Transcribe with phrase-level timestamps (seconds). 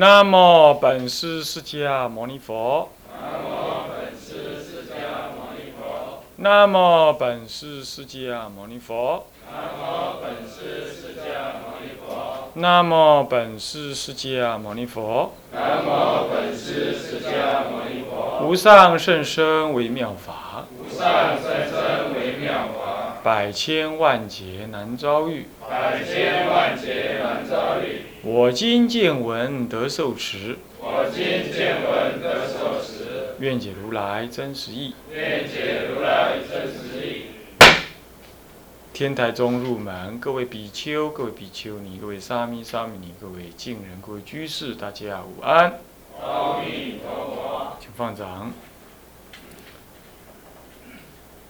[0.00, 2.88] 南无本师释迦牟尼佛。
[3.18, 6.26] 南无本师释迦牟尼佛。
[6.36, 9.26] 南无本师释迦牟尼佛。
[12.54, 15.34] 南无本师释迦牟尼佛。
[15.52, 18.46] 南无本师释迦牟尼佛。
[18.46, 20.64] 无上甚深微妙法，
[23.22, 25.46] 百千万劫难遭遇。
[25.68, 28.00] 百千万劫难遭遇。
[28.22, 34.94] 我今见闻得受持，我今见闻得受持，愿解如来真实义。
[35.12, 37.26] 愿解如来真实义。
[38.94, 45.78] 天台中入门，各位比丘、各位比丘尼、各位沙弥、沙弥尼、各位敬人、各位居士，大家午安，
[46.22, 47.76] 阿弥陀佛。
[47.78, 48.50] 请放掌。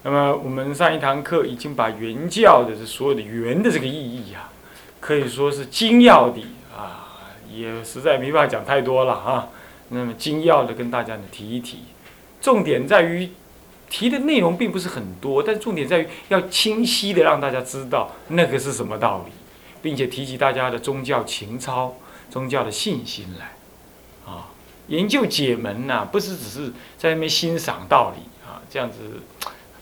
[0.03, 4.51] 那么我们上一堂课已经把原教的这所有的原的这个意义啊，
[4.99, 6.41] 可以说是精要的
[6.75, 9.49] 啊，也实在没办法讲太多了啊。
[9.91, 11.81] 那么精要的跟大家呢提一提，
[12.41, 13.29] 重点在于
[13.91, 19.33] 提的内容并不是很多，但重点在于要清晰的让大家知道那个是什么道理，
[19.83, 21.95] 并且提起大家的宗教情操、
[22.31, 23.53] 宗教的信心来
[24.25, 24.49] 啊。
[24.89, 29.21] 研究解门呐、不是只是在那边欣赏道理啊，这样子。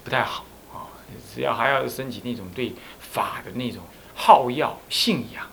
[0.09, 0.89] 不太好啊！
[1.35, 3.83] 只要还要升起那种对法的那种
[4.15, 5.47] 好要信仰，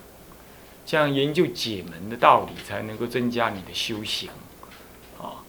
[0.86, 4.30] 这样研究解门的道理，才能够增加你的修行
[5.20, 5.44] 啊！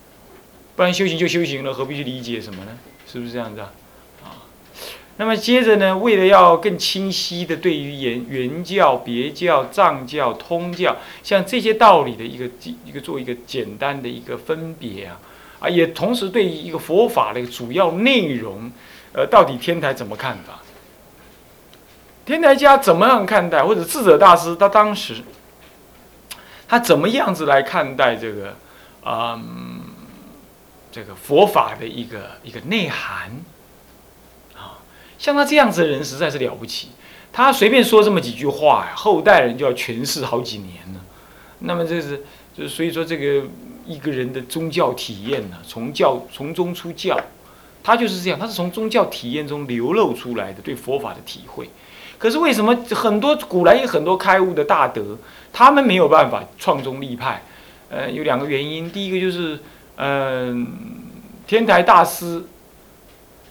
[0.76, 2.78] 不然修行就修行了，何必去理解什么呢？
[3.10, 3.72] 是不是这样子啊？
[4.26, 4.44] 啊！
[5.16, 12.44] 那么接着呢，为了要更清晰的对于原原教、别教、藏教、通教，像这些道理的一个
[12.84, 15.18] 一个做一个简单的一个分别啊
[15.62, 18.70] 啊，也同时对于一个佛法的主要内容。
[19.14, 20.60] 呃，到底天台怎么看法？
[22.26, 23.64] 天台家怎么样看待？
[23.64, 25.24] 或者智者大师他当时
[26.68, 28.54] 他怎么样子来看待这个、
[29.06, 29.82] 嗯，
[30.92, 33.32] 这个佛法的一个一个内涵
[34.54, 34.84] 啊？
[35.18, 36.90] 像他这样子的人实在是了不起，
[37.32, 41.00] 他随便说这么几句话呀，后代人就要诠释好几年了。
[41.60, 43.48] 那么这是就是所以说这个
[43.86, 47.18] 一个人的宗教体验呢，从教从中出教。
[47.88, 51.70] 他就是这样，他是从宗教体验中流露出来的对佛法的体会。
[52.18, 55.18] 可是为什么很多古来有很多开悟的大德，
[55.54, 57.42] 他们没有办法创宗立派？
[57.90, 58.92] 呃，有两个原因。
[58.92, 59.58] 第一个就是，
[59.96, 60.68] 嗯、
[61.48, 62.44] 天台大师，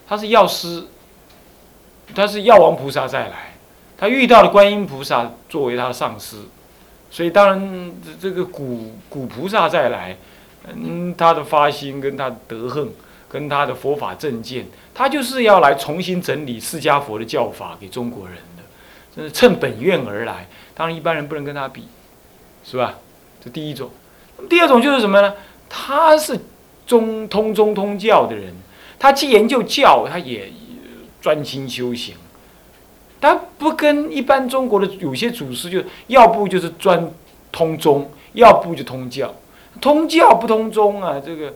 [0.07, 0.85] 他是药师，
[2.15, 3.55] 他是药王菩萨再来，
[3.97, 6.37] 他遇到了观音菩萨作为他的上师，
[7.11, 10.15] 所以当然这这个古古菩萨再来，
[10.75, 12.93] 嗯，他的发心跟他的德行。
[13.29, 14.65] 跟他的佛法正见，
[14.95, 18.63] 他就是要来重新整理释迦佛的教法给中国人的，
[19.15, 20.47] 这是趁本愿而来。
[20.75, 21.89] 当然一般人不能跟他比，
[22.65, 22.95] 是吧？
[23.43, 23.91] 这第一种。
[24.49, 25.35] 第二种就是什么呢？
[25.69, 26.39] 他是
[26.87, 28.55] 中通中通教的人，
[28.99, 30.53] 他既研究教，他也
[31.21, 32.15] 专心修行。
[33.21, 37.11] 他不跟一般中国的有些祖师，就要不就是专
[37.51, 39.35] 通中，要不就通教。
[39.81, 41.53] 通教不通宗啊，这个。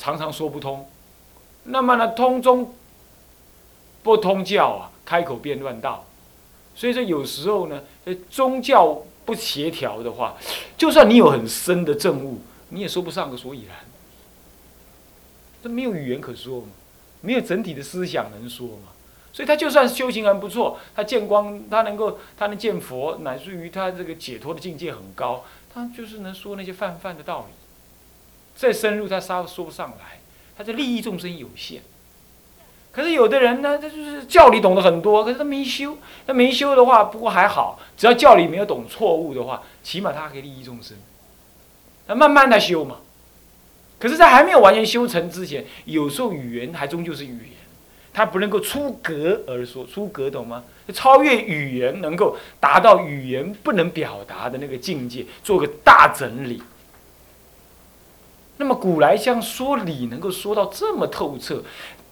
[0.00, 0.88] 常常说不通，
[1.64, 2.74] 那么呢，通中
[4.02, 6.06] 不通教啊，开口便乱道。
[6.74, 10.38] 所以说有时候呢，呃宗教不协调的话，
[10.78, 12.40] 就算你有很深的证悟，
[12.70, 13.76] 你也说不上个所以然。
[15.62, 16.68] 这没有语言可说嘛，
[17.20, 18.88] 没有整体的思想能说嘛。
[19.34, 25.44] 所以他就算修行很不错，他见光，他能够，他能见佛，乃至于他这个解脱的境界很高，
[25.74, 27.59] 他就是能说那些泛泛的道理。
[28.60, 30.20] 再深入，他说说不上来，
[30.54, 31.80] 他的利益众生有限。
[32.92, 35.96] 可是有的人呢，他就是教理懂得很多，可是他没修。
[36.26, 40.94] 他没修的话，不过还好，只要教理没有懂错误的话，起码他可以利益众生。
[42.06, 42.96] 那慢慢的修嘛。
[43.98, 47.56] 可是，在还没有完全修成之前，有时候语言还终究是语言，
[48.12, 50.64] 他不能够出格而说，出格懂吗？
[50.92, 56.62] 超越语言，能够达到语言不能表达的那个境界，做个大整理。
[58.60, 61.62] 那么古来像说理能够说到这么透彻，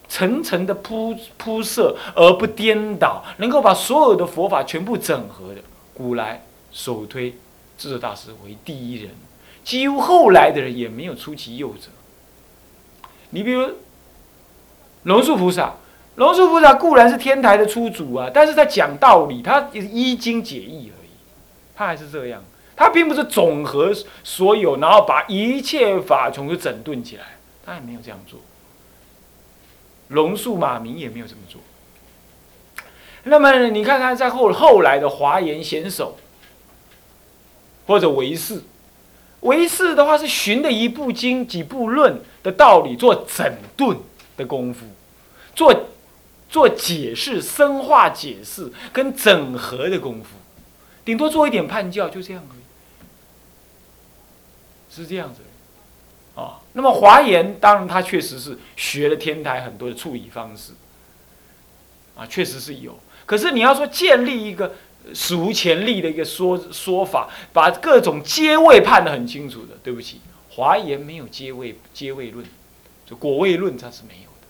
[0.07, 5.61] 层层的铺铺设而不颠倒，能够把所有的佛法全部整合的，
[5.93, 7.37] 古来首推
[7.77, 9.11] 智者大师为第一人，
[9.63, 11.91] 几乎后来的人也没有出其右者。
[13.29, 13.69] 你比如
[15.03, 15.75] 龙树菩萨，
[16.15, 21.09] 龙树菩萨固然是天台的初祖啊，但是他讲道理，他也是依经解义而已，
[21.75, 22.43] 他还是这样。
[22.79, 23.93] 他并不是总和
[24.23, 28.39] 所有，然后把一切法从头整顿起来，他也没有这样做。
[30.07, 31.59] 龙树马明也没有这么做。
[33.23, 36.17] 那么你看看在后后来的华严显首
[37.85, 38.63] 或者唯识，
[39.41, 43.97] 唯识的话是循的一部经、几部论的道理做整顿
[44.37, 44.85] 的功夫，
[45.53, 45.87] 做
[46.49, 50.37] 做解释、深化解释跟整合的功夫，
[51.03, 52.41] 顶多做一点判教，就这样，
[54.89, 55.41] 是这样子。
[56.35, 60.71] 啊，那么华严当然他确实是学了天台很多的处理方式，
[62.15, 62.97] 啊，确实是有。
[63.25, 64.73] 可是你要说建立一个
[65.13, 70.21] 史无前例的一个说说法，把各种阶位判得很清楚的，对不起，
[70.51, 72.45] 华严没有阶位阶位论，
[73.05, 74.47] 就果位论它是没有的。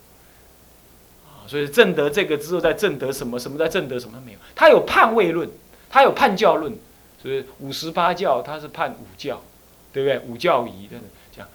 [1.28, 5.50] 啊，所以正德这个之后在正德什么什么在正德什么没有，他有判位论，
[5.90, 6.78] 他有判教论，
[7.20, 9.42] 所以五十八教他是判五教，
[9.92, 10.20] 对不对？
[10.20, 11.10] 五教仪等等。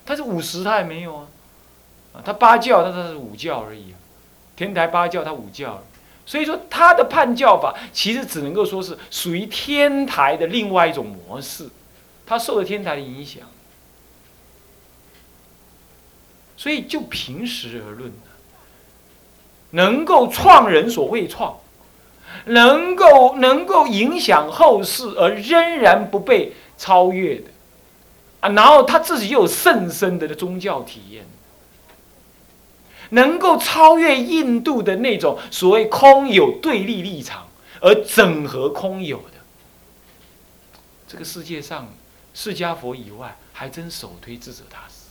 [0.07, 1.27] 他是五十，他也没有啊，
[2.15, 4.01] 啊，他八教，他他是五教而已啊，
[4.57, 5.85] 天台八教他五教，
[6.25, 11.69] 所以说他的判教法其实只能够说是属于天台的另外一种模式，
[12.25, 13.43] 他受了天台的影响，
[16.57, 18.11] 所以就平时而论
[19.73, 21.59] 能够创人所未创，
[22.47, 27.51] 能够能够影响后世而仍然不被超越的。
[28.49, 31.25] 然后他自己又有甚深的宗教体验，
[33.11, 37.49] 能够超越印度的那种所谓空有对立立场，
[37.81, 39.35] 而整合空有的，
[41.07, 41.93] 这个世界上
[42.35, 45.07] 释迦佛以外，还真首推智者大师，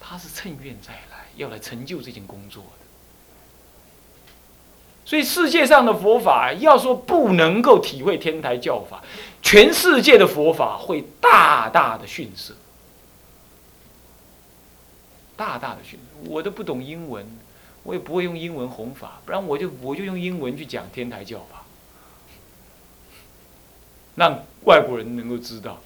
[0.00, 2.70] 他是趁愿再来，要来成就这件工作的。
[5.04, 9.02] 所以世界上的佛法要说不能够体会天台教法，
[9.42, 12.54] 全世界的佛法会大大的逊色，
[15.36, 15.98] 大大的逊。
[16.24, 17.26] 我都不懂英文，
[17.82, 21.64] 我也不会用英文弘法，不然我就我就用英文去讲天台教法，
[24.16, 25.80] 让外国人能够知道。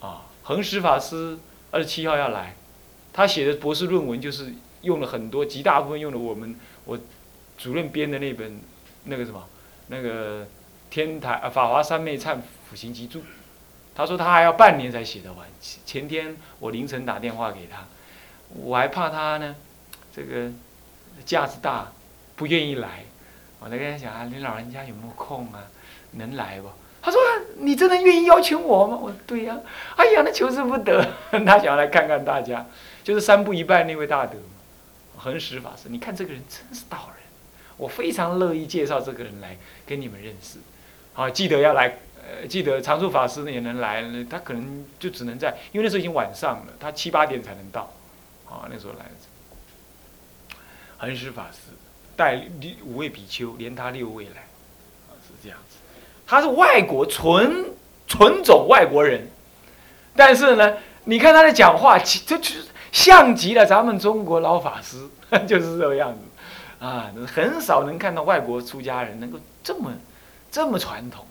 [0.00, 1.38] 啊，恒石法师
[1.70, 2.56] 二十七号要来，
[3.12, 4.52] 他写的博士论文就是
[4.82, 6.98] 用了很多，极大部分用了我们我。
[7.58, 8.60] 主任编的那本，
[9.04, 9.42] 那个什么，
[9.86, 10.46] 那个
[10.96, 12.38] 天台啊《法华三昧忏
[12.70, 13.18] 辅行集注》，
[13.94, 15.46] 他说他还要半年才写得完。
[15.60, 17.84] 前天我凌晨打电话给他，
[18.54, 19.54] 我还怕他呢，
[20.10, 20.50] 这个
[21.26, 21.92] 架子大，
[22.34, 23.04] 不愿意来。
[23.60, 25.64] 我在跟他讲啊，你老人家有没有空啊？
[26.12, 26.70] 能来不？
[27.02, 27.20] 他说
[27.58, 28.96] 你真的愿意邀请我吗？
[28.96, 29.54] 我说对呀。
[29.96, 31.06] 哎呀，那求之不得。
[31.44, 32.64] 他想要来看看大家，
[33.04, 35.90] 就是三步一拜那位大德嘛恒实法师。
[35.90, 37.22] 你看这个人真是道人。
[37.76, 40.58] 我非常乐意介绍这个人来跟你们认识，
[41.16, 47.90] 好，记得要来，呃，记得常住法师也能来，他可能就只能在，因为那时候已经晚上了，他七八点才能到，
[48.44, 49.06] 啊，那时候来，
[50.98, 51.72] 恒实法师。
[52.14, 52.46] 带
[52.82, 54.40] 五位比丘，连他六位来，
[55.08, 55.76] 啊，是这样子，
[56.26, 57.66] 他是外国纯
[58.06, 59.28] 纯种外国人，
[60.14, 62.54] 但是呢，你看他的讲话，这就
[62.92, 65.06] 像极了咱们中国老法师，
[65.46, 66.18] 就是这个样子。
[66.78, 69.92] 啊，很少能看到外国出家人能够这么
[70.50, 71.26] 这么传统，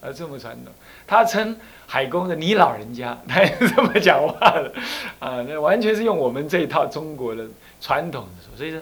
[0.00, 0.72] 啊，这么传统。
[1.06, 1.56] 他称
[1.86, 4.72] 海公的你老人家， 他是这么讲话的，
[5.18, 7.46] 啊，那完全是用我们这一套中国的
[7.80, 8.56] 传统的说。
[8.56, 8.80] 所以说，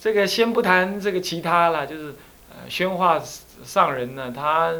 [0.00, 2.14] 这个先不谈这个其他了，就是
[2.50, 3.22] 呃，宣化
[3.64, 4.72] 上人呢，他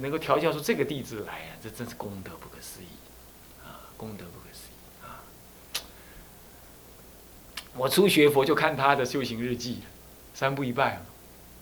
[0.00, 2.86] 能够调教出这个弟子来啊，这真是功德不可思议，
[3.64, 5.20] 啊，功德不可思议啊。
[7.76, 9.82] 我初学佛就看他的修行日记，
[10.32, 11.02] 三步一拜，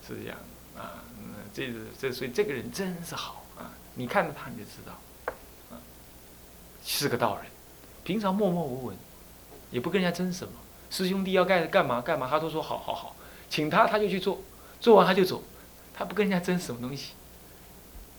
[0.07, 0.39] 是这样。
[1.57, 3.73] 这这所以这个人真是好啊！
[3.95, 4.93] 你看到他你就知道，
[5.71, 5.81] 啊，
[6.85, 7.47] 是个道人，
[8.05, 8.97] 平常默默无闻，
[9.71, 10.53] 也不跟人家争什么。
[10.91, 13.17] 师兄弟要干干嘛干嘛，他都说好好好，
[13.49, 14.43] 请他他就去做，
[14.81, 15.43] 做完他就走，
[15.95, 17.13] 他不跟人家争什么东西。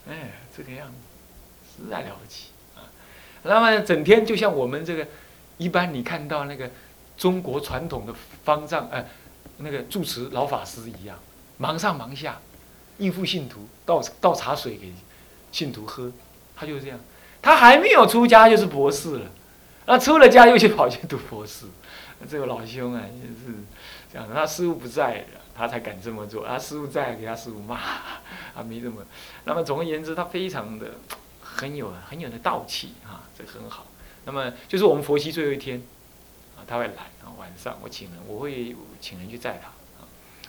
[0.10, 0.98] 哎，这个样子
[1.84, 2.90] 实在了不起啊！
[3.44, 5.08] 那么整天就像我们这个
[5.58, 6.70] 一般，你看到那个。
[7.18, 8.14] 中国传统的
[8.44, 9.04] 方丈，哎，
[9.58, 11.18] 那个住持老法师一样，
[11.58, 12.40] 忙上忙下，
[12.98, 14.94] 应付信徒，倒倒茶水给
[15.52, 16.12] 信徒喝，
[16.56, 17.00] 他就是这样。
[17.42, 19.30] 他还没有出家就是博士了，
[19.86, 21.66] 那出了家又去跑去读博士。
[22.28, 23.56] 这个老兄啊，就是
[24.12, 24.28] 这样。
[24.34, 25.24] 他师傅不在，
[25.56, 26.48] 他才敢这么做。
[26.48, 27.76] 他师傅在，给他师傅骂，
[28.56, 29.04] 啊，没这么。
[29.46, 30.96] 那么总而言之，他非常的
[31.40, 33.86] 很有很有的道气啊，这很好。
[34.26, 35.82] 那么就是我们佛系最后一天
[36.58, 36.66] 啊。
[36.66, 39.70] 他会来啊，晚上我请人，我会请人去载他。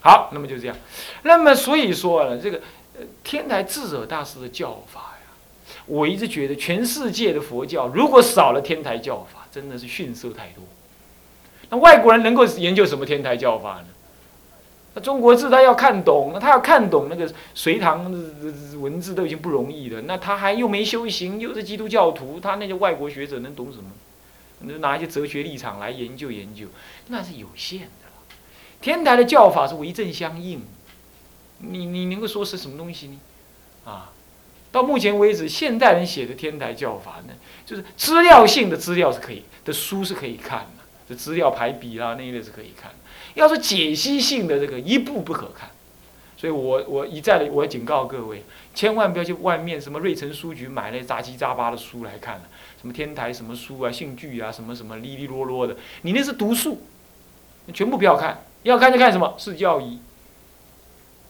[0.01, 0.77] 好，那么就这样。
[1.23, 2.61] 那么所以说呢，这个
[3.25, 10.65] 天台智者大师的教法呀，我一直觉得全世界的佛教如果少了天台教法，真的是逊色太多。
[11.71, 13.87] 那外国人能够研究什么天台教法呢？
[14.95, 18.11] 那中国字他要看懂，他要看懂那个隋唐
[18.81, 23.91] 文字都已经不容易了，那他还又没修行，又是基督教徒，他那些外国学者能懂什么？
[24.61, 26.67] 那拿一些哲学立场来研究研究，
[27.09, 28.08] 那是有限的。
[28.81, 30.63] 天台的教法是为正相应，
[31.59, 33.19] 你你能够说是什么东西呢？
[33.85, 34.13] 啊，
[34.71, 37.35] 到目前为止，现代人写的天台教法呢，
[37.67, 42.93] 就是资料性的资料是可以的书是可以看的，这资料排比啦那一类是可以看。
[43.35, 45.71] 要是解析性的这个一部不可看，
[46.37, 48.45] 所以我我一再的我警告各位，
[48.75, 52.43] 千万不要去外面什么瑞城书局买那杂七杂八的书来看了。
[52.81, 56.81] 什么天台什么书啊，兴趣啊，什么什么哩哩啰啰的，你那是读书，
[57.75, 59.99] 全部不要看，要看就看什么是教仪，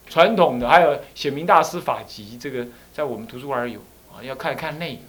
[0.08, 3.80] 传统的还有显明大师法集，这个在我们图书馆有
[4.12, 5.00] 啊，要看看那个。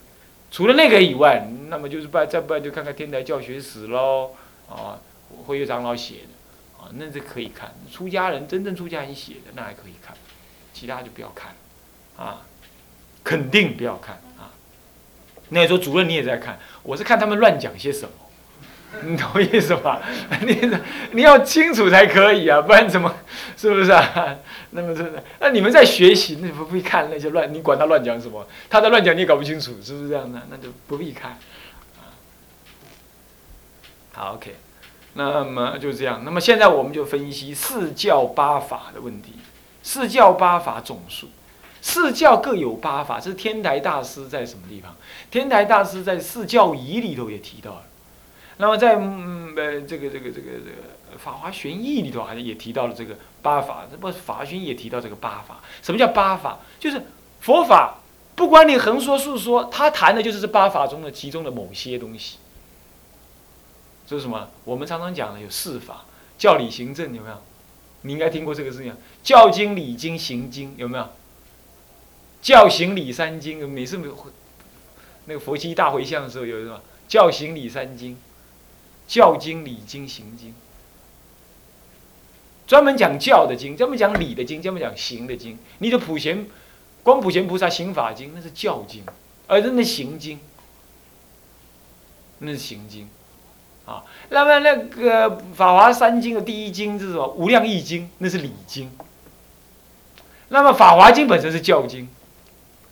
[0.52, 4.32] 除了那个以外，那么就是不再不然就看看天台教学史喽，
[4.68, 5.00] 啊，
[5.46, 7.74] 慧月长老写的，啊，那是可以看。
[7.92, 10.16] 出家人真正出家人写的那还可以看，
[10.74, 11.54] 其他就不要看，
[12.18, 12.42] 啊，
[13.24, 14.52] 肯定不要看啊。
[15.50, 18.12] 那时候主任你也在看，我是看他们乱讲些什么，
[19.06, 20.02] 你懂意思吧？
[20.42, 20.60] 你
[21.12, 23.14] 你要清楚才可以啊，不然怎么
[23.56, 24.36] 是不是啊？
[24.72, 30.42] 那么真的，那你们在学习，那不必看那些乱，你管他乱讲什么，他在乱讲你也搞不清楚，是不是这样的？
[30.50, 31.38] 那就不必看。
[34.12, 34.56] 好，OK，
[35.14, 36.24] 那么就这样。
[36.26, 39.34] 那么现在我们就分析四教八法的问题，
[39.82, 41.30] 四教八法总数。
[41.82, 44.94] 四教各有八法，这天台大师在什么地方？
[45.32, 47.84] 天台大师在《四教仪》里头也提到了。
[48.62, 53.88] 那么在嗯呃这个这个这个这个《法华玄义》里头好像也提到了这个八法。
[53.90, 55.62] 这不《法华玄义》也提到这个八法。
[55.82, 56.60] 什么叫八法？
[56.78, 57.02] 就是
[57.40, 58.00] 佛法，
[58.36, 62.38] 不管你横说竖说，他谈的就是这八法中的其中的某些东西。
[64.06, 64.50] 这是什么？
[64.66, 66.04] 我们常常讲的有四法：
[66.38, 67.38] 教理行政，有没有？
[68.02, 68.94] 你应该听过这个事情。
[69.24, 71.08] 教经、理经、行经，有没有？
[72.42, 74.02] 教行理三经，每次
[75.26, 76.82] 那个佛七大回向的时候有什么？
[77.08, 78.18] 教行理三经，
[79.10, 80.54] 教经、理经、行经，
[82.68, 85.58] 专门讲教的经，专门讲理的经，专门讲行的经。
[85.80, 86.46] 你的普贤，
[87.02, 89.04] 光普贤菩萨行法经那是教经，
[89.48, 90.40] 而那行经，
[92.38, 93.10] 那是行经，
[93.88, 97.28] 啊，那么那个法华三经的第一经是什么？
[97.30, 98.92] 无量易经，那是理经。
[100.50, 102.08] 那么法华经本身是教经。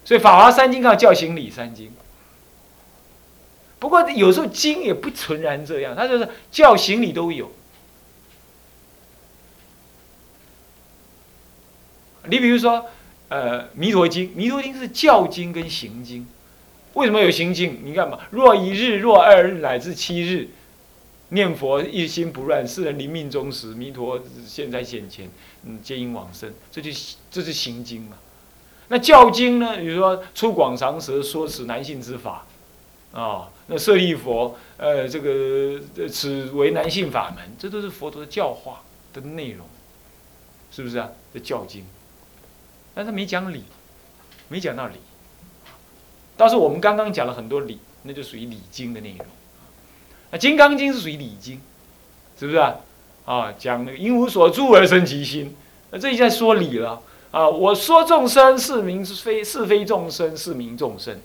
[0.04, 1.92] 所以《法华三经》叫教行理三经，
[3.80, 7.52] 不过有时候经也不纯然这样，他就是教行理都有。
[12.30, 12.86] 你比如说，
[13.30, 16.28] 呃，《弥陀经》，《弥陀经》是教经跟行经。
[16.94, 17.80] 为什么有行经？
[17.84, 20.50] 你看嘛，若一日、若二日乃至七日，
[21.30, 25.30] 念佛一心不乱，世人临命终时，弥陀现在显前，
[25.64, 26.90] 嗯，皆因往生，这就
[27.30, 28.18] 这是行经嘛。
[28.90, 29.78] 那教经呢？
[29.78, 32.46] 比如说出广长舌说此男性之法，
[33.12, 38.84] 啊，那舍利佛，呃，这个此为男性法门，这都是佛陀的教化
[39.14, 39.68] 的内容，
[40.72, 41.10] 是不是啊？
[41.34, 41.86] 这教经，
[42.96, 43.64] 但是没讲理，
[44.48, 44.96] 没讲到理。
[46.36, 49.26] 倒是我们刚刚讲了很多理，那就属于理经的内容。
[50.32, 51.62] 那金刚经是属于理经，
[52.40, 52.76] 是不是啊？
[53.26, 55.56] 啊，讲那个因无所住而生其心，
[55.92, 57.02] 那这一在说理了。
[57.30, 57.48] 啊！
[57.48, 61.20] 我说众生是名是非是非众生是名众生。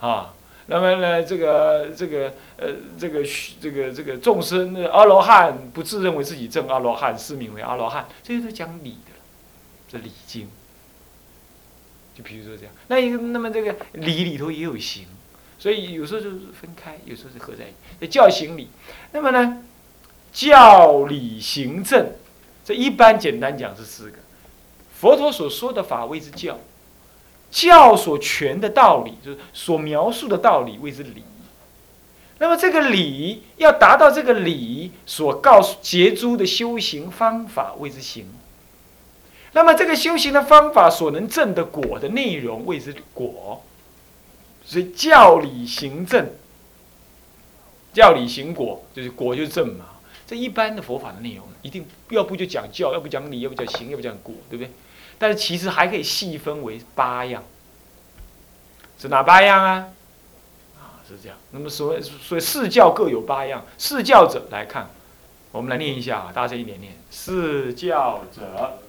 [0.00, 0.34] 啊，
[0.66, 1.22] 那么呢？
[1.22, 3.24] 这个这个呃，这个
[3.60, 9.12] 这个这个众生阿罗汉不自认为自己正阿罗汉，是名为阿罗汉，这些是讲理的，
[9.88, 10.48] 这理经。
[12.14, 15.06] 就比如说这样，那一个那么这个理里头也有行，
[15.58, 18.08] 所以有时候就是分开，有时候是合在一起。
[18.08, 18.68] 教行理，
[19.12, 19.62] 那么呢？
[20.32, 22.12] 教理行政，
[22.64, 24.18] 这一般简单讲是四个。
[24.98, 26.58] 佛陀所说的法谓之教，
[27.52, 31.22] 教所全的道理，就是所描述的道理谓之理。
[32.38, 38.26] 那么这个理要达到这个理所告诉结诸的修行方法谓之行。
[39.52, 43.62] 那么这个修行的方法所能证的果的内容谓之果。
[44.64, 46.30] 所以教理行正，
[47.92, 49.84] 教理行果就是果就是正嘛。
[50.26, 54.70] 这一般的佛法的内容，一定要不就讲教，要不讲理，要不讲行，要不讲果，对不对？
[55.22, 57.44] 但是其实还可以细分为八样，
[58.98, 59.88] 是哪八样啊？
[60.76, 61.38] 啊，是这样。
[61.52, 64.90] 那么所谓所谓四教各有八样，四教者来看，
[65.52, 66.94] 我们来念一下啊，大声一点念。
[67.08, 68.80] 四教者。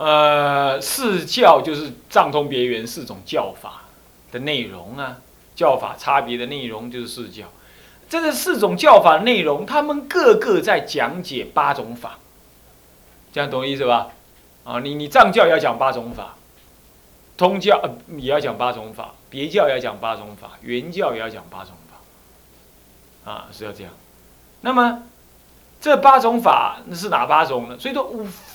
[0.00, 3.82] 呃，四教就是藏通别圆四种教法
[4.32, 5.18] 的内容啊，
[5.54, 7.44] 教法差别的内容就是四教。
[8.08, 12.18] 这个四种教法内容，他们各个在讲解八种法，
[13.30, 14.08] 这样懂意思吧？
[14.64, 16.34] 啊，你你藏教要讲八种法，
[17.36, 17.78] 通教
[18.16, 21.74] 也要讲八种法，别教也要讲八种法，原教也要讲八种
[23.24, 23.92] 法，啊是要这样。
[24.62, 25.02] 那么
[25.78, 27.78] 这八种法是哪八种呢？
[27.78, 28.10] 所以说，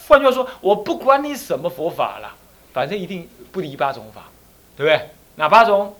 [0.08, 2.36] 换句话说，我不管你什么佛法了，
[2.74, 4.30] 反正一定不离八种法，
[4.78, 5.10] 对不对？
[5.36, 5.96] 哪八种？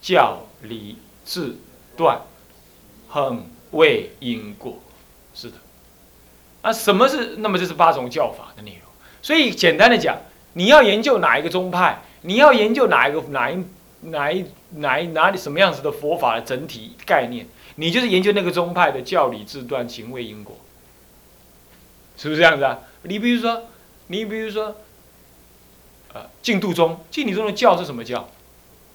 [0.00, 1.56] 教、理、智、
[1.96, 2.20] 断。
[3.12, 4.78] 恒为因果，
[5.34, 5.56] 是的。
[6.62, 7.34] 啊，什么是？
[7.38, 8.82] 那么这是八种教法的内容。
[9.20, 10.16] 所以简单的讲，
[10.52, 13.64] 你要研究哪一个宗派，你要研究哪一个哪一
[14.02, 20.56] 哪一哪一哪里什么样子的佛法的整体概念，你就是研究那个宗派的教理智断行为因果，
[22.16, 22.78] 是不是这样子啊？
[23.02, 23.64] 你比如说，
[24.08, 24.76] 你比如说，
[26.12, 28.28] 呃，净土宗，净土宗的教是什么教？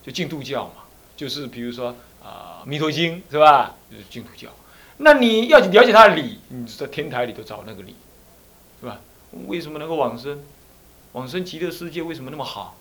[0.04, 0.84] 就净土教嘛，
[1.16, 1.96] 就是比如说。
[2.26, 3.76] 啊，弥陀经是吧？
[3.92, 4.50] 就是净土教。
[4.98, 7.96] 那你要了解它的理，你在天台里头找那个理，
[8.80, 9.00] 是吧？
[9.46, 10.42] 为什么能够往生？
[11.12, 12.76] 往生极乐世界为什么那么好？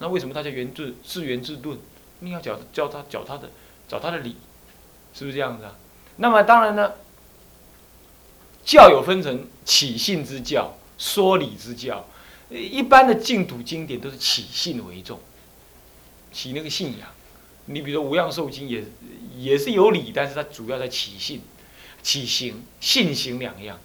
[0.00, 1.78] 那为什么它叫圆自自圆自顿？
[2.18, 3.48] 你要教教他教他的
[3.88, 4.36] 找他的理，
[5.14, 5.74] 是不是这样子啊？
[6.16, 6.92] 那么当然呢，
[8.68, 12.06] 教有分成起信之教、说理之教。
[12.50, 15.18] 一般的净土经典都是起信为重，
[16.30, 17.08] 起那个信仰。
[17.64, 18.84] 你比如说《无量寿经》也
[19.38, 21.40] 也是有理，但是它主要在起信、
[22.02, 23.78] 起行、信行两样，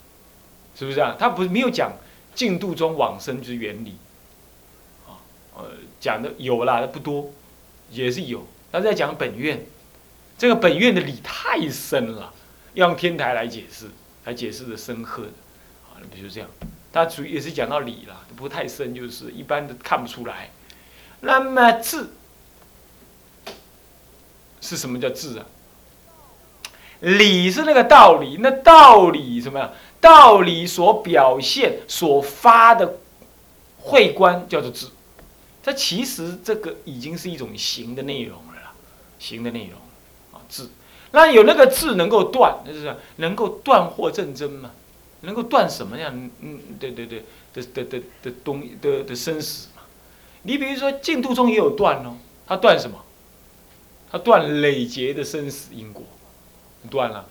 [0.77, 1.15] 是不是啊？
[1.17, 1.93] 它不是没有讲
[2.35, 3.95] 净土中往生之原理，
[5.07, 5.23] 啊，
[5.55, 7.31] 呃，讲的有啦，不多，
[7.89, 8.45] 也是有。
[8.69, 9.65] 但是在讲本愿，
[10.37, 12.33] 这个本愿的理太深了，
[12.73, 13.87] 要用天台来解释，
[14.25, 15.29] 来解释的深刻的，
[15.85, 16.49] 啊，比如这样，
[16.91, 20.49] 他主也是讲到理了，不太深，就是一般的看不出来。
[21.21, 22.09] 那么智。
[24.65, 25.45] 是什么叫智啊？
[27.01, 29.73] 理是那个道理，那道理什么呀？
[29.99, 32.99] 道理所表现、所发的
[33.77, 34.87] 会观叫做智。
[35.61, 38.71] 它其实这个已经是一种行的内容了啦，
[39.19, 39.77] 行的内容
[40.31, 40.69] 啊，智。
[41.13, 44.71] 那有那个智能够断，就是能够断惑正真嘛？
[45.21, 46.13] 能够断什么样？
[46.41, 47.23] 嗯，对对对，
[47.53, 49.83] 的的的的东的的生死嘛？
[50.41, 52.99] 你比如说净土中也有断哦，它断什么？
[54.11, 56.03] 他断累劫的生死因果，
[56.89, 57.25] 断了，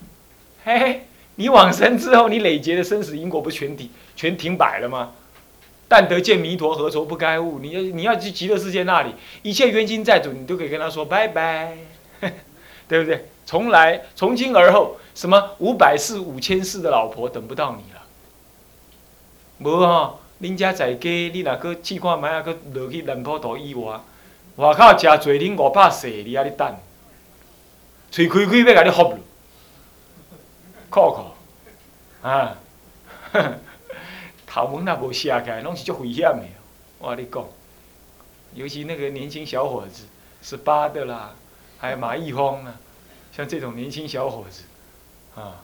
[0.64, 5.12] 嘿嘿，你往生之后，你累劫的生死因果不全停全停摆了吗？
[5.86, 7.58] 但得见弥陀，何愁不该悟？
[7.58, 11.76] 你要你要去极乐世界那里，一切冤亲债主，你都可以跟他说拜拜，
[12.92, 13.24] 对不对？
[13.46, 18.02] 从来从今而后，什么五百世、五千世的老婆等不到你了。
[19.60, 23.98] 无哈，恁家在家，你若搁试看卖啊，搁落去南坡头以外。
[24.56, 26.70] 外口食侪恁五百世，你还咧等？
[28.10, 29.18] 嘴开开要甲你喝了，
[30.90, 31.34] 靠
[32.22, 32.58] 靠，啊！
[34.46, 36.42] 头毛也无写起来，拢是足危险的。
[36.98, 37.42] 我跟你讲，
[38.52, 40.04] 尤其那个年轻小伙子，
[40.42, 41.34] 十八的啦，
[41.82, 42.76] 还有马一峰呢，
[43.36, 44.62] 像这种年轻小伙子，
[45.34, 45.60] 啊，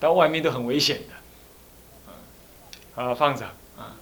[0.00, 3.00] 到外面都很危险的。
[3.00, 3.46] 啊，放着
[3.78, 3.94] 啊，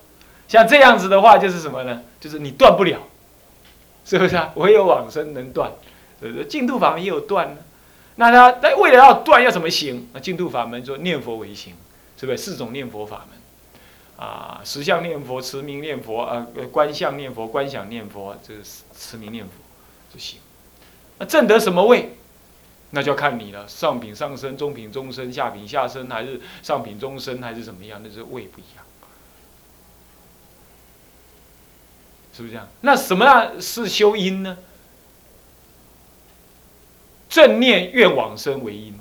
[0.48, 2.02] 像这样子的话，就是什么呢？
[2.18, 3.02] 就是你断不了。
[4.06, 4.52] 是不是啊？
[4.56, 5.70] 唯有往生能断，
[6.18, 6.46] 对不对？
[6.46, 7.58] 净土法门也有断呢。
[8.16, 10.08] 那他在为了要断，要怎么行？
[10.14, 11.74] 那净土法门说念佛为行，
[12.18, 12.38] 是不是？
[12.38, 19.52] 四种念佛法门啊，实相念佛、持名念佛啊，观相念佛、观想念佛，这是持名念佛
[20.10, 20.40] 就行。
[21.18, 22.16] 那正得什么位？
[22.90, 23.66] 那就要看你了。
[23.68, 28.00] 上品上身、中品中身、下品下身，还是上品中身，还是怎么样？
[28.02, 28.84] 那是位不一样。
[32.32, 32.68] 是不是这样？
[32.82, 34.56] 那什么样是修因呢？
[37.28, 38.94] 正念愿往生为因，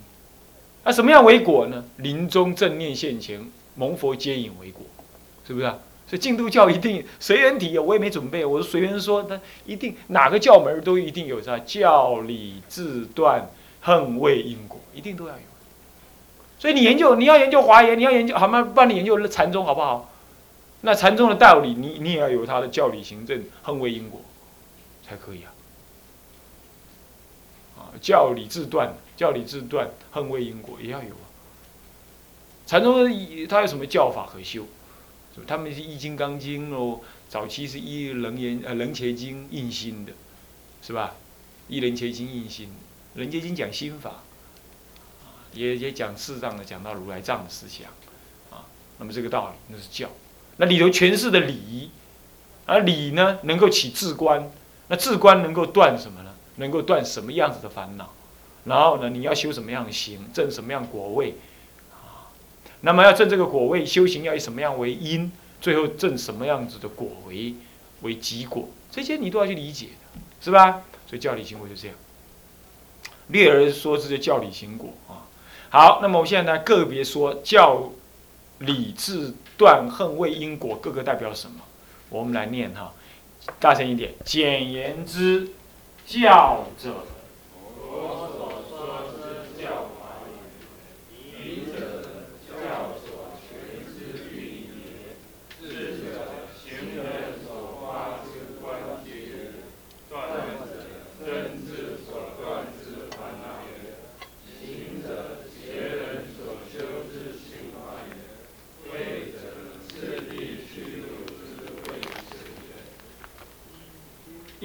[0.83, 1.85] 那什么样为果呢？
[1.97, 4.85] 临终正念现前，蒙佛接引为果，
[5.45, 5.77] 是不是啊？
[6.07, 13.49] 所以净土教一定随缘体，我也没准备，我是随缘说，那一定哪个教门都一定有啥教理自断
[13.81, 15.41] 恨为因果，一定都要有。
[16.57, 18.71] 所以你研究，你要研究华严，你要研究好吗？
[18.73, 20.09] 帮你研究禅宗好不好？
[20.81, 24.21] 那禅宗的道理，你你也要有他的教理行政恨为因果，
[25.05, 25.51] 才可以啊。
[27.77, 31.27] 啊，教理自断，教理自断，恨为因果也要有啊。
[32.65, 32.93] 禅宗
[33.49, 34.63] 他有什么教法可修？
[35.45, 40.13] 他们是易经刚经哦，早期是依楞严呃楞伽经印心的，
[40.81, 41.15] 是吧？
[41.67, 42.69] 依楞伽经印心，
[43.15, 44.23] 楞伽经讲心法，
[45.53, 47.87] 也也讲适当的讲到如来藏的思想。
[48.49, 48.65] 啊
[48.97, 50.09] 那么这个道理那是教。
[50.57, 51.91] 那里头诠释的理，
[52.65, 54.49] 而理呢能够起智观，
[54.87, 56.33] 那智观能够断什么呢？
[56.55, 58.13] 能够断什么样子的烦恼？
[58.65, 61.35] 然后呢，你要修什么样的行，证什么样果位？
[62.81, 65.31] 那么要证这个果位，修行要以什么样为因？
[65.59, 67.55] 最后证什么样子的果为
[68.01, 68.69] 为结果？
[68.91, 69.87] 这些你都要去理解，
[70.39, 70.83] 是吧？
[71.07, 71.97] 所以教理行果就这样。
[73.29, 75.25] 略而说之，就教理行果啊。
[75.69, 77.91] 好，那么我现在呢，个别说教
[78.59, 81.61] 理智断恨为因果，各个代表什么？
[82.09, 82.93] 我们来念哈，
[83.59, 84.13] 大声一点。
[84.23, 85.49] 简言之，
[86.05, 86.93] 教者。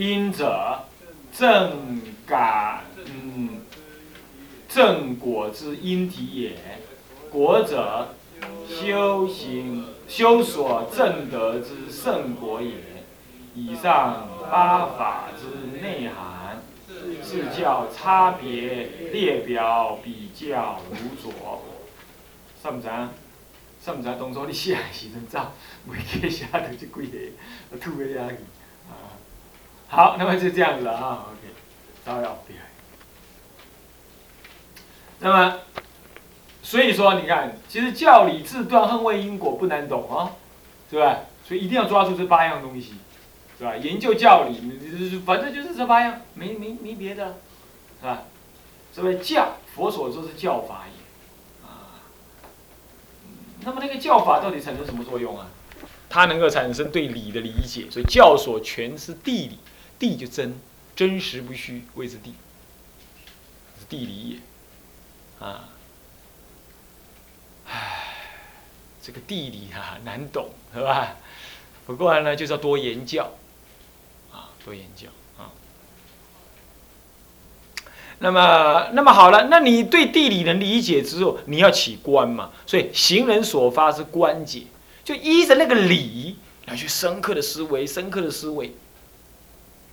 [0.03, 0.81] 因者，
[1.33, 3.61] 正感，嗯，
[4.69, 6.57] 正果之因体也。
[7.31, 8.09] 果者，
[8.69, 12.75] 修行修所正得之圣果也。
[13.55, 16.63] 以上八法之内涵，
[17.23, 21.63] 是叫差别列表比较如左。
[22.61, 23.11] 上不上？
[23.81, 24.19] 上不上？
[24.19, 25.53] 当初你写时阵早，
[25.87, 28.37] 未记写到这几个，吐个下去。
[29.95, 31.53] 好，那么就这样子了啊，OK，
[32.03, 32.71] 稍微厉害。
[35.19, 35.59] 那么，
[36.63, 40.33] 所以说你看，其实教理自断恨为因果不难懂啊，
[40.91, 41.19] 是吧？
[41.47, 42.95] 所以一定要抓住这八样东西，
[43.59, 43.77] 是吧？
[43.77, 44.59] 研究教理，
[45.27, 47.37] 反正就是这八样，没没没别的，
[48.01, 48.23] 是吧？
[48.95, 49.57] 是不教？
[49.75, 52.01] 佛所说是教法也，啊，
[53.61, 55.49] 那么那个教法到底产生什么作用啊？
[56.09, 59.59] 它能够产生对理的理解，所以教所全是地理。
[60.03, 60.59] 地就真，
[60.97, 62.35] 真实不虚，谓之地，
[63.79, 65.69] 是地理也，啊，
[67.69, 68.17] 唉，
[69.01, 71.19] 这个地理啊难懂，是吧？
[71.87, 73.23] 不过呢，就是要多研究，
[74.33, 75.07] 啊，多研究
[75.39, 75.55] 啊。
[78.19, 82.51] 那么，那么好了，那你对地理的理解之后，你要起观嘛？
[82.67, 84.65] 所以行人所发是观解，
[85.05, 88.75] 就依着那个理来去深刻的思维，深刻的思维。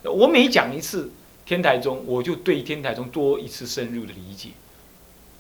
[0.04, 1.12] 我每讲一次
[1.46, 4.50] 天台宗，我就对天台宗多一次深入的理解。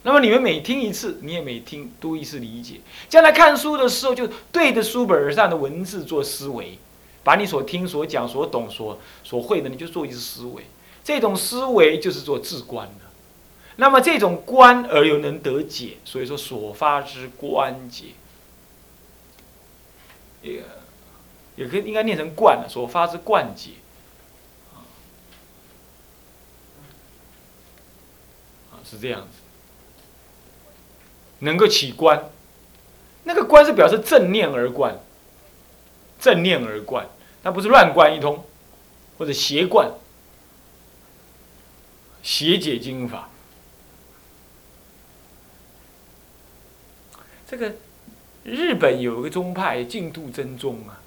[0.03, 2.79] 那么你们每听一次，你也每听多一次理解。
[3.09, 6.79] 将来看书的时候，就对着书本上的文字做思维，
[7.23, 10.63] 把你所听、所讲、所懂、所所会的，你就做一次思维。
[11.03, 13.05] 这种思维就是做智观的。
[13.75, 18.05] 那么这种观而又能得解，所以说所发之观解，
[20.41, 20.63] 也
[21.55, 22.67] 也可以应该念成观了。
[22.69, 23.71] 所发之观解。
[28.89, 29.27] 是这样子，
[31.39, 32.29] 能够起观，
[33.23, 34.97] 那个观是表示正念而观，
[36.19, 37.07] 正念而观，
[37.43, 38.43] 那不是乱观一通，
[39.17, 39.91] 或者邪观，
[42.23, 43.29] 邪解经法。
[47.47, 47.73] 这个
[48.43, 50.99] 日本有一个宗派净土真宗啊，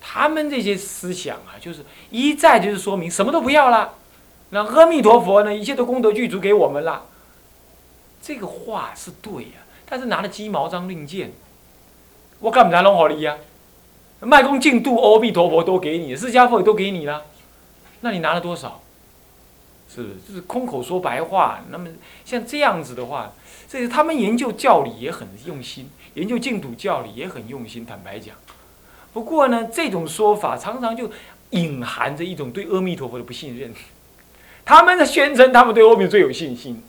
[0.00, 3.94] 他们这些思想啊，就是一再就是说明什么都不要了，
[4.50, 7.06] 那阿弥陀佛呢，一切都功德具足给我们了。
[8.22, 11.32] 这个话是对呀，但是拿了鸡毛当令箭，
[12.38, 13.36] 我干不拿弄好你呀？
[14.20, 17.24] 卖功净度，阿弥陀佛都给你，释迦佛也都给你了，
[18.02, 18.80] 那你拿了多少？
[19.92, 20.14] 是不是？
[20.28, 21.60] 就是空口说白话。
[21.70, 21.88] 那么
[22.24, 23.32] 像这样子的话，
[23.68, 27.84] 这是他们研究教理也很用心，研究净土教理也很用心。
[27.84, 28.36] 坦白讲，
[29.12, 31.10] 不过呢，这种说法常常就
[31.50, 33.74] 隐含着一种对阿弥陀佛的不信任。
[34.64, 36.80] 他们的宣称，他们对阿弥最有信心。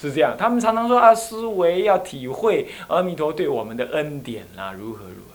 [0.00, 5.34] 是这样，他们常常说啊，思维要体会阿弥陀对我们的恩典啦，如何如何。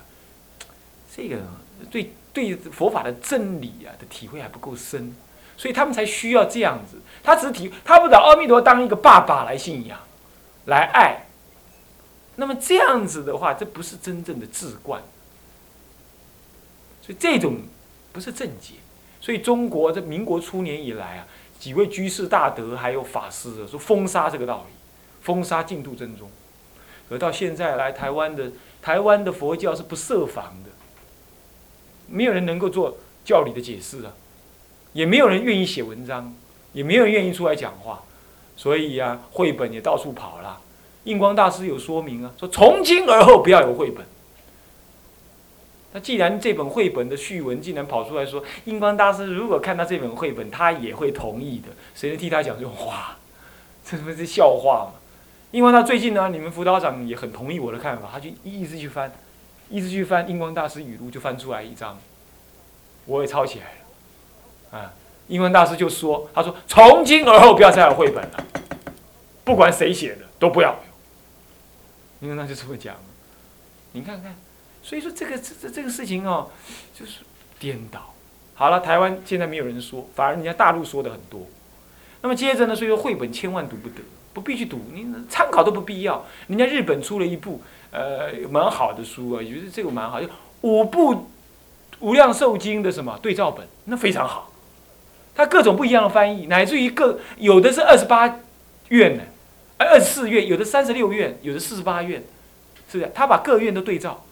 [1.16, 1.38] 这个
[1.90, 5.16] 对对佛法的真理啊的体会还不够深，
[5.58, 6.98] 所以他们才需要这样子。
[7.24, 9.98] 他只体，他不把阿弥陀当一个爸爸来信仰，
[10.66, 11.26] 来爱。
[12.36, 15.02] 那么这样子的话，这不是真正的智观。
[17.02, 17.58] 所以这种
[18.12, 18.76] 不是正解。
[19.20, 21.28] 所以中国在民国初年以来啊。
[21.60, 24.74] 几位居士大德还有法师说封杀这个道理，
[25.22, 26.30] 封杀净土真宗，
[27.10, 30.70] 而到现在来台湾的台湾的佛教是不设防的，
[32.08, 34.14] 没有人能够做教理的解释啊，
[34.94, 36.34] 也没有人愿意写文章，
[36.72, 38.04] 也没有人愿意出来讲话，
[38.56, 40.62] 所以呀，绘本也到处跑了。
[41.04, 44.06] 印光大师有说明啊，说从今而后不要有绘本，
[45.92, 53.18] 那既然这本绘本的序文竟然跑出来说，印光大师如果看到这本绘本，他也会同意的，谁能替他讲这种话？
[53.84, 55.00] 这不是笑话吗？
[55.52, 59.12] 印光大最近呢，你们辅导长也很同意我的看法，他就一直去翻，
[59.68, 61.98] 一直去翻印光大师语录，就翻出来一张，
[63.08, 63.66] 我也抄起来
[64.72, 64.94] 了，啊，
[65.30, 68.46] 印光大师就说，他说从今而后不要再有绘本了，
[69.44, 70.78] 不管谁写的都不要，
[72.20, 72.96] 因为那就这么讲，
[73.94, 74.36] 你看看。
[74.90, 76.50] 所以说这个这这这个事情哦，
[76.96, 77.20] 就是
[77.60, 78.12] 颠倒。
[78.56, 81.46] 好了，台湾现在没有人说，反而人家大陆说的很多。
[82.22, 84.02] 那么接着呢，所以说绘本千万读不得，
[84.34, 86.26] 不必去读，你参考都不必要。
[86.48, 90.28] 人家日本出了一部呃蛮好的书啊，觉得这个蛮好，就
[90.62, 91.30] 五部
[92.00, 94.52] 无量寿经的什么对照本，那非常好。
[95.36, 98.40] 它各种不一样的翻译，乃至于各有的是二十八
[98.88, 99.24] 院呢，
[99.78, 102.24] 二十四院，有的三十六院，有的四十八院，
[102.92, 103.12] 是不是？
[103.14, 104.26] 他把各院都对照。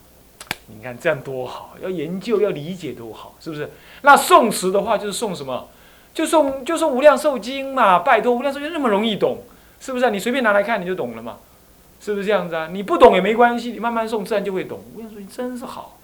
[0.67, 3.71] 你看这样多好，要研究要理解多好，是不是？
[4.01, 5.69] 那宋词的话就是宋什么？
[6.13, 9.43] 就宋就宋无量寿经嘛，拜托无量寿经那么容易懂，
[9.79, 10.09] 是不是？
[10.09, 11.37] 你随便拿来看你就懂了嘛，
[12.01, 12.67] 是不是这样子啊？
[12.71, 14.81] 你不懂也没关系，你慢慢诵自然就会懂。
[14.95, 15.97] 无量寿经真是好，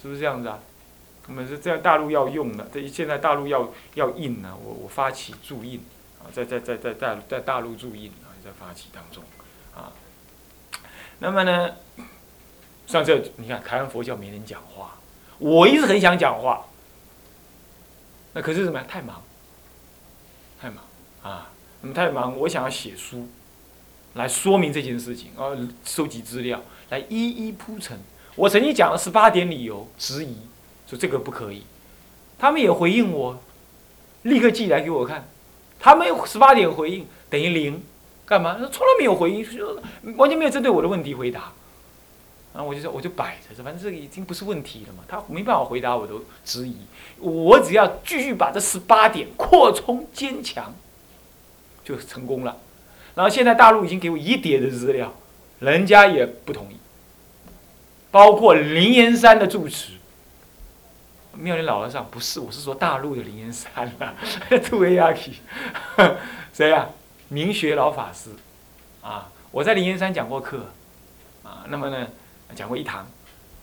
[0.00, 0.58] 是不是这样子啊？
[1.28, 5.80] 我们是这样，大陆要用的，这现在大陆要要印呢，我我发起注印
[6.20, 9.22] 啊，在在在在大在大陆注印啊，在发起当中
[9.76, 9.92] 啊。
[11.20, 11.70] 那么呢？
[12.92, 14.98] 像这，你看台湾佛教没人讲话，
[15.38, 16.66] 我一直很想讲话，
[18.34, 18.84] 那可是什么呀？
[18.86, 19.22] 太忙，
[20.60, 20.84] 太忙
[21.22, 21.50] 啊！
[21.80, 23.26] 那么太忙，我想要写书，
[24.12, 27.98] 来说明这件事情，啊，收集资料，来一一铺陈。
[28.36, 30.36] 我曾经讲了十八点理由，质疑
[30.86, 31.62] 说这个不可以，
[32.38, 33.40] 他们也回应我，
[34.22, 35.26] 立刻寄来给我看，
[35.80, 37.82] 他们十八点回应等于零，
[38.26, 38.54] 干嘛？
[38.70, 39.46] 从来没有回应，
[40.18, 41.52] 完全没有针对我的问题回答。
[42.54, 46.12] 然后我就说，我就摆着，反正这个已经不是问题了嘛，他没办法回答我的
[46.44, 46.76] 质疑，
[47.18, 50.74] 我只要继续把这十八点扩充坚强，
[51.82, 52.58] 就成功了。
[53.14, 55.14] 然后现在大陆已经给我一叠的资料，
[55.60, 56.76] 人家也不同意，
[58.10, 59.92] 包括灵岩山的住持，
[61.34, 64.14] 妙林老和尚不是，我是说大陆的灵岩山啊，
[64.68, 65.38] 杜维亚奇，
[66.52, 66.88] 谁呀？
[67.28, 68.28] 明学老法师，
[69.00, 70.66] 啊，我在灵岩山讲过课，
[71.42, 72.06] 啊，那么呢？
[72.54, 73.06] 讲过一堂，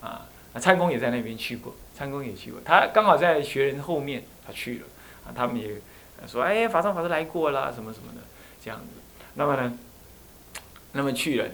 [0.00, 4.86] 啊，那参公也在那边去过，参公也去过，他刚好在学人后面，他去了，
[5.26, 5.80] 啊，他们也
[6.26, 8.20] 说，哎，法上法师来过了，什么什么的，
[8.62, 8.86] 这样子，
[9.34, 9.72] 那么呢，
[10.92, 11.48] 那么去了，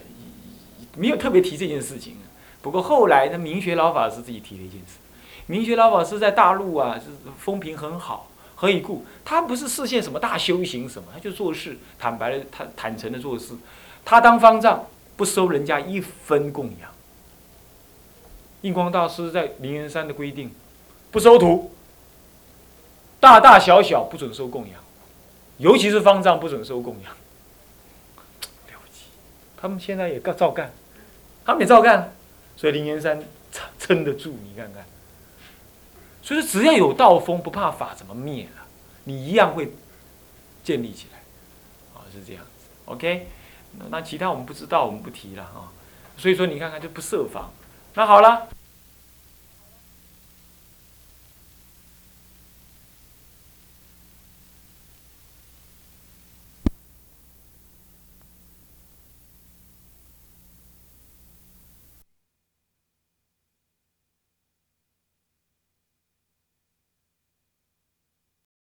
[0.97, 2.17] 没有特别提这件事情，
[2.63, 4.99] 不过后来呢，明学老法师自己提了一件事，
[5.47, 9.05] 明学老法师在大陆啊，是风评很好，何以故？
[9.25, 13.55] 他不是视线什么大修行什么，他就做事，坦白的，他坦诚的做事，
[14.05, 16.91] 他当方丈不收人家一分供养。
[18.67, 20.51] 印光大师在灵岩山的规定，
[21.13, 21.71] 不收徒，
[23.21, 24.83] 大大小小不准收供养，
[25.59, 27.13] 尤其是方丈不准收供养。
[28.67, 29.05] 了不起，
[29.57, 30.73] 他们现在也照干，
[31.45, 32.13] 他们也照干，
[32.57, 34.85] 所以灵岩山撑撑得住，你看看。
[36.21, 38.67] 所以说，只要有道风，不怕法怎么灭了，
[39.05, 39.73] 你一样会
[40.65, 41.21] 建立起来，
[41.95, 42.67] 啊，是这样子。
[42.87, 43.29] OK，
[43.91, 45.71] 那其他我们不知道，我们不提了啊。
[46.17, 47.53] 所以说，你看看就不设防。
[47.95, 48.49] 那好了。